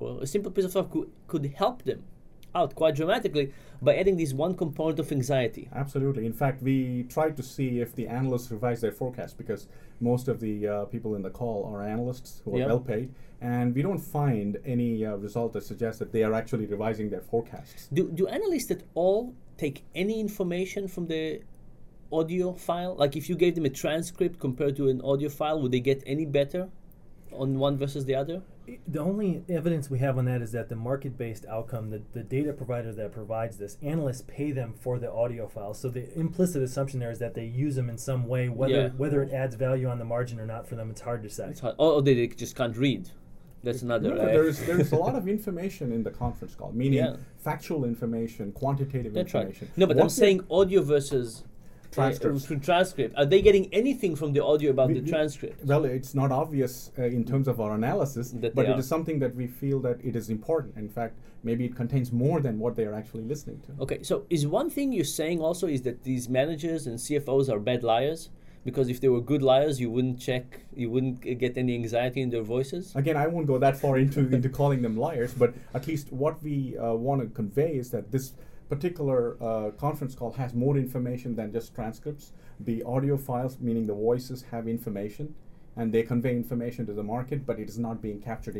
Well, 0.00 0.18
a 0.20 0.26
simple 0.26 0.50
piece 0.50 0.64
of 0.64 0.72
software 0.72 1.04
could, 1.04 1.12
could 1.28 1.54
help 1.56 1.82
them 1.84 2.02
out 2.54 2.74
quite 2.74 2.96
dramatically 2.96 3.52
by 3.80 3.96
adding 3.96 4.16
this 4.16 4.32
one 4.32 4.56
component 4.56 4.98
of 4.98 5.12
anxiety. 5.12 5.68
Absolutely. 5.72 6.26
In 6.26 6.32
fact, 6.32 6.62
we 6.62 7.04
tried 7.04 7.36
to 7.36 7.42
see 7.42 7.80
if 7.80 7.94
the 7.94 8.08
analysts 8.08 8.50
revise 8.50 8.80
their 8.80 8.90
forecast 8.90 9.38
because 9.38 9.68
most 10.00 10.26
of 10.26 10.40
the 10.40 10.66
uh, 10.66 10.84
people 10.86 11.14
in 11.14 11.22
the 11.22 11.30
call 11.30 11.70
are 11.72 11.82
analysts 11.84 12.42
who 12.44 12.56
are 12.56 12.58
Yeah. 12.58 12.66
well 12.66 12.80
paid, 12.80 13.14
and 13.40 13.74
we 13.74 13.82
don't 13.82 14.00
find 14.00 14.58
any 14.64 15.04
uh, 15.06 15.14
result 15.16 15.52
that 15.52 15.62
suggests 15.64 15.98
that 16.00 16.10
they 16.12 16.24
are 16.24 16.34
actually 16.34 16.66
revising 16.66 17.08
their 17.10 17.20
forecasts. 17.20 17.88
Do, 17.92 18.10
do 18.10 18.26
analysts 18.26 18.70
at 18.70 18.82
all 18.94 19.34
take 19.56 19.84
any 19.94 20.18
information 20.20 20.88
from 20.88 21.06
the 21.06 21.42
audio 22.10 22.52
file? 22.54 22.96
Like 22.96 23.14
if 23.16 23.28
you 23.28 23.36
gave 23.36 23.54
them 23.54 23.66
a 23.66 23.70
transcript 23.70 24.40
compared 24.40 24.76
to 24.76 24.88
an 24.88 25.00
audio 25.02 25.28
file, 25.28 25.60
would 25.62 25.70
they 25.72 25.80
get 25.80 26.02
any 26.04 26.26
better 26.26 26.68
on 27.32 27.58
one 27.58 27.76
versus 27.76 28.04
the 28.04 28.14
other? 28.14 28.42
The 28.86 29.00
only 29.00 29.42
evidence 29.48 29.90
we 29.90 29.98
have 29.98 30.16
on 30.18 30.26
that 30.26 30.42
is 30.42 30.52
that 30.52 30.68
the 30.68 30.76
market 30.76 31.18
based 31.18 31.44
outcome, 31.46 31.90
the, 31.90 32.02
the 32.12 32.22
data 32.22 32.52
provider 32.52 32.92
that 32.92 33.12
provides 33.12 33.56
this, 33.56 33.76
analysts 33.82 34.22
pay 34.26 34.52
them 34.52 34.74
for 34.78 34.98
the 34.98 35.10
audio 35.10 35.48
files. 35.48 35.80
So 35.80 35.88
the 35.88 36.12
implicit 36.18 36.62
assumption 36.62 37.00
there 37.00 37.10
is 37.10 37.18
that 37.18 37.34
they 37.34 37.44
use 37.46 37.74
them 37.74 37.90
in 37.90 37.98
some 37.98 38.26
way, 38.28 38.48
whether 38.48 38.72
Yeah. 38.74 38.88
whether 38.96 39.22
it 39.22 39.32
adds 39.32 39.56
value 39.56 39.88
on 39.88 39.98
the 39.98 40.04
margin 40.04 40.38
or 40.38 40.46
not 40.46 40.68
for 40.68 40.76
them, 40.76 40.90
it's 40.90 41.00
hard 41.00 41.22
to 41.24 41.30
say. 41.30 41.48
It's 41.48 41.60
hard. 41.60 41.74
Or, 41.78 41.94
or 41.94 42.02
they 42.02 42.26
just 42.28 42.54
can't 42.54 42.76
read. 42.76 43.08
That's 43.62 43.82
another. 43.82 44.14
No, 44.14 44.22
uh, 44.22 44.26
there 44.26 44.46
is 44.46 44.64
there 44.64 44.80
is 44.80 44.92
a 44.92 44.96
lot 44.96 45.14
of 45.16 45.28
information 45.36 45.92
in 45.92 46.02
the 46.02 46.10
conference 46.10 46.54
call, 46.54 46.72
meaning 46.72 46.98
Yeah. 47.00 47.16
factual 47.38 47.84
information, 47.84 48.52
quantitative 48.52 49.12
That's 49.12 49.34
right. 49.34 49.46
information. 49.48 49.68
No, 49.76 49.86
but 49.86 50.00
I'm 50.00 50.08
saying 50.08 50.44
audio 50.50 50.80
versus 50.82 51.44
Transcripts. 51.90 52.46
tr- 52.46 52.54
transcript. 52.54 53.14
Are 53.16 53.26
they 53.26 53.42
getting 53.42 53.72
anything 53.72 54.14
from 54.14 54.32
the 54.32 54.44
audio 54.44 54.70
about 54.70 54.88
We- 54.88 55.00
the 55.00 55.08
transcript? 55.10 55.64
Well, 55.64 55.84
it's 55.84 56.14
not 56.14 56.30
obvious 56.30 56.92
uh, 56.98 57.02
in 57.02 57.24
terms 57.24 57.48
of 57.48 57.60
our 57.60 57.74
analysis, 57.74 58.30
That 58.30 58.54
but 58.54 58.66
it 58.68 58.78
is 58.78 58.86
something 58.86 59.18
that 59.18 59.34
we 59.34 59.46
feel 59.46 59.80
that 59.80 59.98
it 60.04 60.14
is 60.16 60.30
important. 60.30 60.76
In 60.76 60.88
fact, 60.88 61.18
maybe 61.42 61.64
it 61.64 61.74
contains 61.74 62.12
more 62.12 62.40
than 62.40 62.58
what 62.58 62.76
they 62.76 62.84
are 62.84 62.94
actually 62.94 63.24
listening 63.24 63.60
to. 63.66 63.82
Okay, 63.82 64.02
so 64.02 64.24
is 64.30 64.46
one 64.46 64.70
thing 64.70 64.92
you're 64.92 65.04
saying 65.04 65.40
also 65.40 65.66
is 65.66 65.82
that 65.82 66.04
these 66.04 66.28
managers 66.28 66.86
and 66.86 66.98
CFOs 66.98 67.48
are 67.48 67.58
bad 67.58 67.82
liars? 67.82 68.30
Because 68.62 68.90
if 68.90 69.00
they 69.00 69.08
were 69.08 69.22
good 69.22 69.42
liars, 69.42 69.80
you 69.80 69.90
wouldn't 69.90 70.20
check, 70.20 70.60
you 70.76 70.90
wouldn't 70.90 71.22
get 71.22 71.56
any 71.56 71.74
anxiety 71.74 72.20
in 72.20 72.28
their 72.28 72.42
voices. 72.42 72.94
Again, 72.94 73.16
I 73.16 73.26
won't 73.26 73.46
go 73.46 73.56
that 73.58 73.78
far 73.78 73.96
into 73.96 74.20
into 74.30 74.50
calling 74.50 74.82
them 74.82 74.98
liars, 74.98 75.32
but 75.32 75.54
at 75.72 75.86
least 75.86 76.12
what 76.12 76.42
we 76.42 76.76
uh, 76.76 76.92
want 76.92 77.22
to 77.22 77.28
convey 77.28 77.72
is 77.76 77.90
that 77.90 78.12
this 78.12 78.34
particular 78.70 79.36
uh, 79.42 79.70
conference 79.72 80.14
call 80.14 80.32
has 80.32 80.54
more 80.54 80.76
information 80.78 81.34
than 81.34 81.52
just 81.52 81.74
transcripts. 81.74 82.32
The 82.60 82.82
audio 82.84 83.16
files, 83.16 83.58
meaning 83.60 83.86
the 83.86 83.94
voices, 83.94 84.44
have 84.52 84.68
information, 84.68 85.34
and 85.76 85.92
they 85.92 86.02
convey 86.02 86.34
information 86.36 86.86
to 86.86 86.92
the 86.92 87.02
market, 87.02 87.44
but 87.44 87.58
it 87.58 87.68
is 87.68 87.78
not 87.78 88.00
being 88.00 88.20
captured 88.20 88.56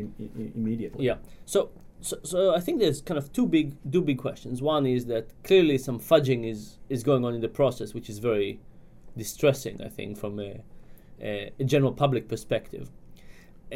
immediately. 0.56 1.06
Yeah. 1.06 1.18
So, 1.46 1.70
so, 2.00 2.16
so 2.24 2.54
I 2.54 2.60
think 2.60 2.80
there's 2.80 3.00
kind 3.00 3.18
of 3.18 3.32
two 3.32 3.46
big, 3.46 3.76
two 3.92 4.02
big 4.02 4.18
questions. 4.18 4.60
One 4.60 4.84
is 4.84 5.06
that 5.06 5.24
clearly 5.44 5.78
some 5.78 5.98
fudging 6.00 6.44
is 6.52 6.78
is 6.88 7.02
going 7.02 7.24
on 7.24 7.32
in 7.34 7.40
the 7.40 7.54
process, 7.60 7.94
which 7.94 8.08
is 8.10 8.18
very 8.18 8.60
distressing. 9.16 9.76
I 9.82 9.88
think 9.88 10.18
from 10.18 10.40
a, 10.40 10.62
a, 11.20 11.52
a 11.60 11.64
general 11.64 11.92
public 11.92 12.28
perspective. 12.28 12.90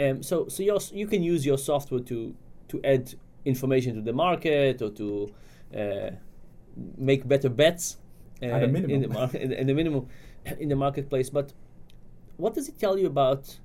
Um, 0.02 0.22
so, 0.22 0.48
so 0.48 0.62
you 0.92 1.06
can 1.06 1.22
use 1.22 1.46
your 1.46 1.58
software 1.58 2.00
to 2.10 2.34
to 2.70 2.80
add 2.82 3.14
information 3.44 3.94
to 3.96 4.00
the 4.00 4.12
market 4.12 4.82
or 4.82 4.90
to 4.90 5.32
make 6.96 7.26
better 7.26 7.48
bets 7.48 7.98
uh, 8.42 8.46
At 8.46 8.62
a 8.62 8.66
in 8.66 9.00
the 9.02 9.08
market, 9.08 9.42
in, 9.42 9.52
in 9.52 9.66
the 9.66 9.74
minimum 9.74 10.08
in 10.58 10.68
the 10.68 10.76
marketplace. 10.76 11.30
But 11.30 11.52
what 12.36 12.54
does 12.54 12.68
it 12.68 12.78
tell 12.78 12.98
you 12.98 13.06
about 13.06 13.58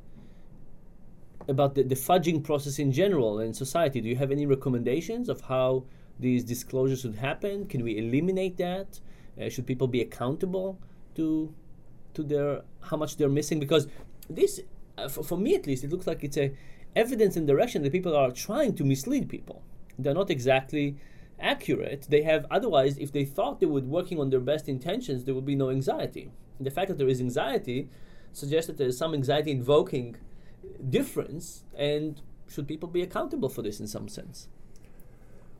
about 1.47 1.75
the, 1.75 1.83
the 1.83 1.95
fudging 1.95 2.43
process 2.43 2.79
in 2.79 2.91
general 2.91 3.39
in 3.39 3.53
society? 3.53 4.01
Do 4.01 4.07
you 4.07 4.15
have 4.15 4.31
any 4.31 4.45
recommendations 4.45 5.29
of 5.29 5.41
how 5.41 5.85
these 6.19 6.43
disclosures 6.43 7.01
should 7.01 7.15
happen? 7.15 7.65
Can 7.65 7.83
we 7.83 7.97
eliminate 7.97 8.57
that? 8.57 8.99
Uh, 9.39 9.49
should 9.49 9.65
people 9.65 9.87
be 9.87 10.01
accountable 10.01 10.79
to 11.15 11.53
to 12.13 12.23
their 12.23 12.61
how 12.81 12.97
much 12.97 13.17
they're 13.17 13.29
missing? 13.29 13.59
Because 13.59 13.87
this, 14.29 14.61
uh, 14.97 15.07
for, 15.09 15.23
for 15.23 15.37
me 15.37 15.55
at 15.55 15.65
least, 15.65 15.83
it 15.83 15.89
looks 15.91 16.05
like 16.05 16.23
it's 16.23 16.37
a 16.37 16.53
evidence 16.95 17.35
and 17.37 17.47
direction 17.47 17.81
that 17.83 17.91
people 17.91 18.15
are 18.15 18.31
trying 18.31 18.75
to 18.75 18.83
mislead 18.83 19.29
people. 19.29 19.63
They're 19.97 20.13
not 20.13 20.29
exactly 20.29 20.97
accurate. 21.39 22.07
They 22.09 22.23
have 22.23 22.45
otherwise, 22.49 22.97
if 22.97 23.11
they 23.11 23.25
thought 23.25 23.59
they 23.59 23.65
were 23.65 23.81
working 23.81 24.19
on 24.19 24.29
their 24.29 24.39
best 24.39 24.67
intentions, 24.67 25.25
there 25.25 25.35
would 25.35 25.45
be 25.45 25.55
no 25.55 25.69
anxiety. 25.69 26.31
And 26.57 26.65
the 26.65 26.71
fact 26.71 26.89
that 26.89 26.97
there 26.97 27.07
is 27.07 27.19
anxiety 27.19 27.89
suggests 28.33 28.67
that 28.67 28.77
there 28.77 28.87
is 28.87 28.97
some 28.97 29.13
anxiety 29.13 29.51
invoking 29.51 30.17
difference, 30.89 31.63
and 31.75 32.21
should 32.47 32.67
people 32.67 32.89
be 32.89 33.01
accountable 33.01 33.49
for 33.49 33.61
this 33.61 33.79
in 33.79 33.87
some 33.87 34.07
sense? 34.07 34.47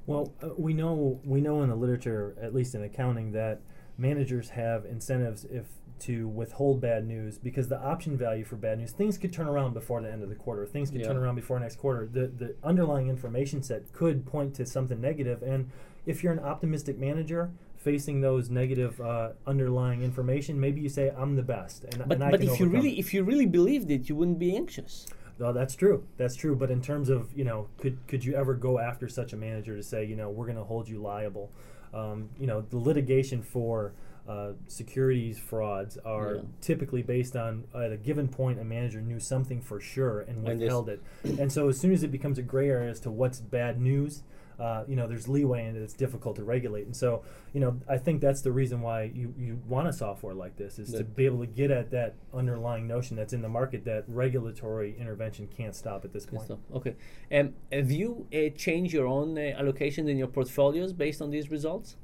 Well, 0.05 0.33
uh, 0.41 0.49
we 0.57 0.73
know 0.73 1.19
we 1.23 1.39
know 1.39 1.61
in 1.61 1.69
the 1.69 1.75
literature, 1.75 2.35
at 2.41 2.53
least 2.53 2.73
in 2.73 2.83
accounting, 2.83 3.31
that 3.33 3.61
managers 3.97 4.49
have 4.49 4.85
incentives 4.85 5.45
if 5.45 5.65
to 5.99 6.27
withhold 6.27 6.81
bad 6.81 7.05
news 7.07 7.37
because 7.37 7.67
the 7.67 7.79
option 7.79 8.17
value 8.17 8.43
for 8.43 8.55
bad 8.55 8.77
news 8.79 8.91
things 8.91 9.17
could 9.17 9.31
turn 9.33 9.47
around 9.47 9.73
before 9.73 10.01
the 10.01 10.11
end 10.11 10.23
of 10.23 10.29
the 10.29 10.35
quarter 10.35 10.65
things 10.65 10.89
could 10.89 11.01
Yeah. 11.01 11.07
turn 11.07 11.17
around 11.17 11.35
before 11.35 11.59
next 11.59 11.77
quarter 11.77 12.07
the 12.11 12.27
the 12.27 12.55
underlying 12.63 13.09
information 13.09 13.61
set 13.63 13.91
could 13.93 14.25
point 14.25 14.53
to 14.55 14.65
something 14.65 14.99
negative 15.01 15.41
and 15.43 15.69
if 16.05 16.23
you're 16.23 16.33
an 16.33 16.39
optimistic 16.39 16.97
manager 16.97 17.51
facing 17.75 18.21
those 18.21 18.49
negative 18.49 18.99
uh, 18.99 19.29
underlying 19.47 20.01
information 20.03 20.59
maybe 20.59 20.81
you 20.81 20.89
say 20.89 21.11
i'm 21.17 21.35
the 21.35 21.43
best 21.43 21.83
and, 21.85 22.03
But 22.07 22.21
and 22.21 22.31
but 22.31 22.41
if 22.43 22.59
you 22.59 22.67
really 22.67 22.93
it." 22.97 22.99
if 22.99 23.13
you 23.13 23.23
really 23.23 23.45
believed 23.45 23.89
it, 23.91 24.09
you 24.09 24.15
wouldn't 24.15 24.39
be 24.39 24.55
anxious. 24.55 25.07
Well, 25.37 25.53
that's 25.53 25.73
true. 25.73 26.03
That's 26.17 26.35
true. 26.35 26.53
But 26.53 26.69
in 26.69 26.81
terms 26.81 27.07
of 27.09 27.31
you 27.33 27.45
know, 27.45 27.69
could 27.77 27.97
could 28.07 28.25
you 28.25 28.35
ever 28.35 28.53
go 28.55 28.77
after 28.77 29.07
such 29.07 29.31
a 29.31 29.37
manager 29.37 29.77
to 29.77 29.81
say 29.83 30.03
you 30.03 30.17
know 30.17 30.29
we're 30.29 30.45
going 30.45 30.57
to 30.57 30.65
hold 30.65 30.89
you 30.89 30.99
liable? 31.01 31.49
Um, 31.93 32.29
you 32.37 32.45
know, 32.45 32.59
the 32.61 32.77
litigation 32.77 33.41
for 33.41 33.93
uh, 34.29 34.51
securities 34.67 35.39
frauds 35.39 35.97
are 36.05 36.35
Yeah. 36.35 36.41
typically 36.61 37.01
based 37.01 37.35
on 37.35 37.63
at 37.73 37.91
a 37.91 37.97
given 37.97 38.27
point 38.27 38.59
a 38.59 38.63
manager 38.63 39.01
knew 39.01 39.19
something 39.19 39.59
for 39.59 39.79
sure 39.79 40.19
and 40.21 40.37
And 40.47 40.59
withheld 40.59 40.87
it. 40.87 41.01
And 41.39 41.51
so 41.51 41.67
as 41.69 41.79
soon 41.79 41.91
as 41.91 42.03
it 42.03 42.11
becomes 42.11 42.37
a 42.37 42.43
gray 42.43 42.69
area 42.69 42.91
as 42.91 42.99
to 43.01 43.11
what's 43.11 43.39
bad 43.41 43.81
news. 43.81 44.23
Uh, 44.59 44.83
you 44.89 44.95
know, 44.97 45.07
there's 45.07 45.29
leeway 45.29 45.65
and 45.65 45.77
it's 45.77 45.93
difficult 45.93 46.35
to 46.35 46.43
regulate, 46.43 46.85
and 46.85 46.93
so 46.93 47.23
you 47.53 47.61
know, 47.61 47.79
I 47.87 47.97
think 47.97 48.19
that's 48.19 48.41
the 48.41 48.51
reason 48.51 48.81
why 48.81 49.03
you, 49.03 49.33
you 49.37 49.57
want 49.65 49.87
a 49.87 49.93
software 49.93 50.33
like 50.33 50.57
this 50.57 50.77
is 50.77 50.91
to 50.91 51.05
be 51.05 51.25
able 51.25 51.39
to 51.39 51.47
get 51.47 51.71
at 51.71 51.91
that 51.91 52.15
underlying 52.33 52.85
notion 52.85 53.15
that's 53.15 53.31
in 53.31 53.41
the 53.41 53.47
market 53.47 53.85
that 53.85 54.03
regulatory 54.09 54.97
intervention 54.99 55.47
can't 55.47 55.73
stop 55.73 56.03
at 56.03 56.11
this 56.11 56.25
point. 56.25 56.51
Okay. 56.75 56.95
Um, 57.31 57.53
have 57.71 57.89
you 57.89 58.27
uh, 58.33 58.49
changed 58.57 58.91
your 58.93 59.07
own 59.07 59.37
uh, 59.37 59.41
allocations 59.61 60.09
in 60.09 60.17
your 60.17 60.27
portfolios 60.27 60.91
based 60.91 61.21
on 61.21 61.29
these 61.31 61.49
results? 61.49 61.95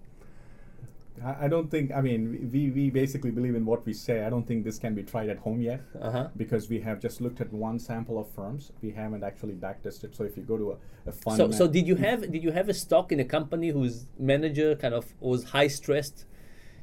I, 1.24 1.46
I 1.46 1.48
don't 1.48 1.70
think. 1.72 1.92
I 1.92 2.02
mean, 2.02 2.50
we, 2.52 2.70
we 2.72 2.90
basically 2.90 3.32
believe 3.32 3.56
in 3.56 3.66
what 3.66 3.86
we 3.86 3.94
say. 3.94 4.24
I 4.26 4.30
don't 4.30 4.46
think 4.48 4.64
this 4.64 4.78
can 4.78 4.94
be 4.96 5.04
tried 5.04 5.30
at 5.30 5.38
home 5.38 5.62
yet 5.62 5.82
Uh 6.02 6.12
huh. 6.12 6.28
because 6.38 6.70
we 6.70 6.80
have 6.82 7.00
just 7.00 7.22
looked 7.22 7.40
at 7.42 7.52
one 7.54 7.80
sample 7.80 8.20
of 8.20 8.30
firms. 8.32 8.72
We 8.82 8.92
haven't 8.92 9.24
actually 9.24 9.54
backtested. 9.54 10.16
So 10.16 10.24
if 10.24 10.36
you 10.38 10.44
go 10.44 10.58
to 10.58 10.72
a, 10.74 10.78
a 11.10 11.12
fund, 11.12 11.38
So, 11.38 11.52
so 11.52 11.68
did 11.68 11.88
you 11.88 11.96
have 11.96 12.30
did 12.32 12.44
you 12.44 12.52
have 12.52 12.68
a 12.70 12.74
stock 12.74 13.12
in 13.12 13.20
a 13.20 13.26
company 13.26 13.70
whose 13.70 14.08
manager 14.20 14.76
kind 14.76 14.94
of 14.94 15.06
was 15.20 15.46
high 15.46 15.68
stressed, 15.68 16.26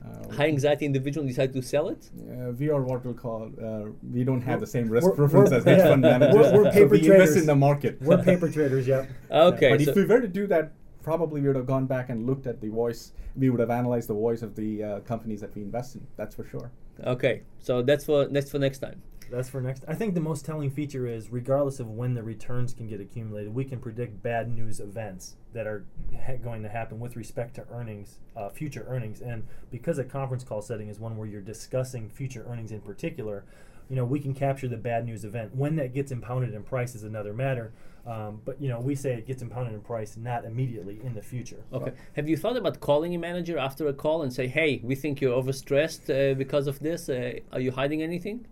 uh, 0.05 0.33
high 0.33 0.49
anxiety 0.49 0.87
individual 0.87 1.23
and 1.25 1.29
decided 1.31 1.53
to 1.55 1.63
sell 1.63 1.89
it? 1.89 2.09
Uh, 2.17 2.53
we 2.61 2.71
are 2.71 2.83
what 2.83 3.05
we'll 3.05 3.15
call. 3.15 3.43
Uh, 3.63 3.91
we 4.13 4.25
don't 4.25 4.41
have 4.43 4.61
We're- 4.61 4.67
the 4.67 4.73
same 4.79 4.89
risk 4.89 5.07
we're- 5.07 5.17
preference 5.17 5.51
we're- 5.51 5.59
as 5.59 5.65
hedge 5.65 5.83
fund 5.91 6.03
managers. 6.03 6.35
We're- 6.53 6.57
we're 6.59 6.65
so 6.73 6.79
paper 6.79 6.89
we 6.89 6.99
invest 7.01 7.17
traders. 7.17 7.37
in 7.37 7.47
the 7.47 7.55
market. 7.69 8.01
We're 8.01 8.23
paper 8.23 8.49
traders, 8.51 8.87
yep. 8.89 9.11
Okay. 9.31 9.71
but 9.73 9.81
so, 9.83 9.91
if 9.91 9.97
we 9.97 10.05
were 10.07 10.21
to 10.21 10.29
do 10.29 10.47
that, 10.49 10.73
probably 11.03 11.41
we 11.41 11.47
would 11.49 11.57
have 11.57 11.67
gone 11.67 11.87
back 11.87 12.11
and 12.11 12.27
looked 12.27 12.47
at 12.47 12.61
the 12.61 12.69
voice. 12.69 13.13
We 13.37 13.51
would 13.51 13.61
have 13.61 13.71
analyzed 13.71 14.09
the 14.09 14.15
voice 14.15 14.43
of 14.43 14.55
the 14.55 14.83
uh, 14.83 15.01
companies 15.01 15.41
that 15.41 15.55
we 15.55 15.63
invest 15.63 15.97
in. 15.97 16.07
That's 16.17 16.35
for 16.35 16.45
sure. 16.45 16.71
okay. 17.05 17.43
So 17.59 17.83
that's 17.83 18.05
for 18.05 18.27
that's 18.27 18.51
for 18.51 18.59
next 18.59 18.79
time. 18.79 19.03
That's 19.33 19.49
for 19.49 19.63
next. 19.63 19.83
I 19.89 19.95
think 19.95 20.13
the 20.13 20.21
most 20.21 20.45
telling 20.45 20.71
feature 20.71 21.07
is, 21.07 21.31
regardless 21.31 21.81
of 21.81 21.89
when 21.89 22.13
the 22.13 22.23
returns 22.23 22.75
can 22.75 22.87
get 22.87 23.01
accumulated, 23.01 23.55
we 23.55 23.65
can 23.65 23.81
predict 23.81 24.23
bad 24.23 24.55
news 24.55 24.79
events 24.79 25.37
that 25.55 25.67
are 25.67 25.87
ha- 26.27 26.37
going 26.37 26.63
to 26.65 26.69
happen 26.69 27.01
with 27.01 27.17
respect 27.17 27.55
to 27.55 27.65
earnings, 27.71 28.19
uh, 28.37 28.51
future 28.51 28.85
earnings. 28.87 29.23
And 29.23 29.47
because 29.71 29.97
a 29.97 30.05
conference 30.05 30.45
call 30.45 30.61
setting 30.61 30.89
is 30.91 31.01
one 31.01 31.17
where 31.17 31.27
you're 31.27 31.41
discussing 31.41 32.11
future 32.11 32.45
earnings 32.47 32.73
in 32.73 32.83
particular, 32.83 33.47
you 33.89 33.97
know, 33.97 34.05
we 34.05 34.21
can 34.21 34.35
capture 34.35 34.69
the 34.69 34.77
bad 34.77 35.07
news 35.07 35.25
event. 35.25 35.57
When 35.57 35.77
that 35.77 35.95
gets 35.95 36.13
impounded 36.13 36.53
in 36.53 36.63
price 36.63 36.95
is 36.95 37.03
another 37.03 37.33
matter. 37.33 37.73
Um, 38.05 38.41
but 38.45 38.61
you 38.61 38.69
know, 38.69 38.81
we 38.81 38.95
say 38.95 39.15
it 39.15 39.27
gets 39.27 39.43
impounded 39.43 39.75
in 39.75 39.81
price 39.81 40.17
not 40.17 40.45
immediately 40.45 40.99
in 41.05 41.15
the 41.15 41.23
future. 41.23 41.63
Okay. 41.73 41.93
Have 42.15 42.29
you 42.29 42.37
thought 42.37 42.57
about 42.57 42.81
calling 42.81 43.15
a 43.15 43.19
manager 43.19 43.59
after 43.59 43.87
a 43.87 43.93
call 43.93 44.23
and 44.23 44.33
say, 44.33 44.49
"Hey, 44.49 44.81
we 44.83 44.95
think 44.97 45.21
you're 45.21 45.41
overstressed 45.41 46.11
uh, 46.11 46.35
because 46.35 46.67
of 46.67 46.81
this. 46.81 47.09
Uh, 47.09 47.39
are 47.53 47.61
you 47.61 47.71
hiding 47.71 48.03
anything?" 48.03 48.47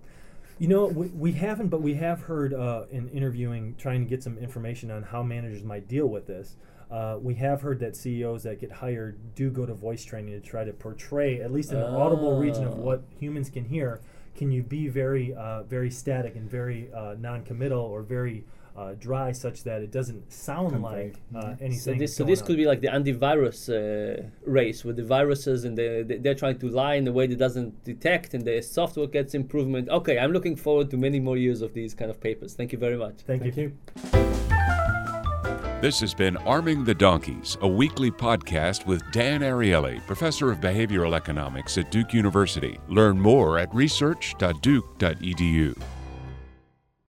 You 0.60 0.68
know, 0.68 0.86
we, 0.86 1.06
we 1.08 1.32
haven't, 1.32 1.68
but 1.68 1.80
we 1.80 1.94
have 1.94 2.20
heard 2.20 2.52
uh, 2.52 2.84
in 2.90 3.08
interviewing, 3.08 3.74
trying 3.78 4.04
to 4.04 4.08
get 4.08 4.22
some 4.22 4.38
information 4.38 4.90
on 4.90 5.02
how 5.02 5.22
managers 5.22 5.64
might 5.64 5.88
deal 5.88 6.06
with 6.06 6.26
this. 6.26 6.56
Uh, 6.90 7.18
we 7.20 7.34
have 7.36 7.62
heard 7.62 7.78
that 7.80 7.96
CEOs 7.96 8.42
that 8.42 8.60
get 8.60 8.70
hired 8.70 9.16
do 9.34 9.50
go 9.50 9.64
to 9.64 9.72
voice 9.74 10.04
training 10.04 10.40
to 10.40 10.46
try 10.46 10.64
to 10.64 10.72
portray, 10.72 11.40
at 11.40 11.52
least 11.52 11.72
in 11.72 11.78
an 11.78 11.94
audible 11.94 12.36
region 12.36 12.64
of 12.64 12.76
what 12.78 13.02
humans 13.18 13.48
can 13.48 13.64
hear. 13.64 14.00
Can 14.36 14.50
you 14.50 14.62
be 14.62 14.88
very, 14.88 15.32
uh, 15.34 15.62
very 15.62 15.90
static 15.90 16.34
and 16.34 16.50
very 16.50 16.92
uh, 16.92 17.14
non-committal 17.18 17.80
or 17.80 18.02
very 18.02 18.44
uh, 18.76 18.92
dry, 18.98 19.32
such 19.32 19.64
that 19.64 19.82
it 19.82 19.90
doesn't 19.90 20.32
sound 20.32 20.70
Convey. 20.72 20.88
like 20.88 21.16
uh, 21.34 21.38
Mhm. 21.48 21.60
anything? 21.62 21.78
So 21.78 21.94
this, 21.94 22.16
so 22.16 22.24
this 22.24 22.40
on. 22.40 22.46
could 22.46 22.56
be 22.56 22.64
like 22.66 22.80
the 22.80 22.88
antivirus 22.88 23.68
uh, 23.68 24.22
race 24.44 24.84
with 24.84 24.96
the 24.96 25.04
viruses 25.04 25.64
and 25.64 25.76
the, 25.76 26.04
the- 26.06 26.18
they're 26.18 26.34
trying 26.34 26.58
to 26.60 26.68
lie 26.68 26.94
in 26.94 27.06
a 27.08 27.12
way 27.12 27.26
that 27.26 27.38
doesn't 27.38 27.84
detect 27.84 28.34
and 28.34 28.44
the 28.44 28.60
software 28.62 29.06
gets 29.06 29.34
improvement. 29.34 29.88
Okay, 29.88 30.18
I'm 30.18 30.32
looking 30.32 30.56
forward 30.56 30.90
to 30.90 30.96
many 30.96 31.20
more 31.20 31.36
years 31.36 31.62
of 31.62 31.74
these 31.74 31.94
kind 31.94 32.10
of 32.10 32.20
papers. 32.20 32.54
Thank 32.54 32.72
you 32.72 32.78
very 32.78 32.96
much. 32.96 33.20
Thank, 33.26 33.42
Thank 33.42 33.56
you. 33.56 33.62
you. 33.64 33.72
This 35.80 35.98
has 36.00 36.12
been 36.12 36.36
Arming 36.38 36.84
the 36.84 36.94
Donkeys, 36.94 37.56
a 37.62 37.68
weekly 37.68 38.10
podcast 38.10 38.84
with 38.86 39.02
Dan 39.12 39.40
Ariely, 39.40 40.04
professor 40.06 40.50
of 40.52 40.60
behavioral 40.60 41.14
economics 41.14 41.78
at 41.78 41.90
Duke 41.90 42.12
University. 42.12 42.78
Learn 42.88 43.18
more 43.18 43.58
at 43.58 43.74
research.duke.edu. 43.74 45.74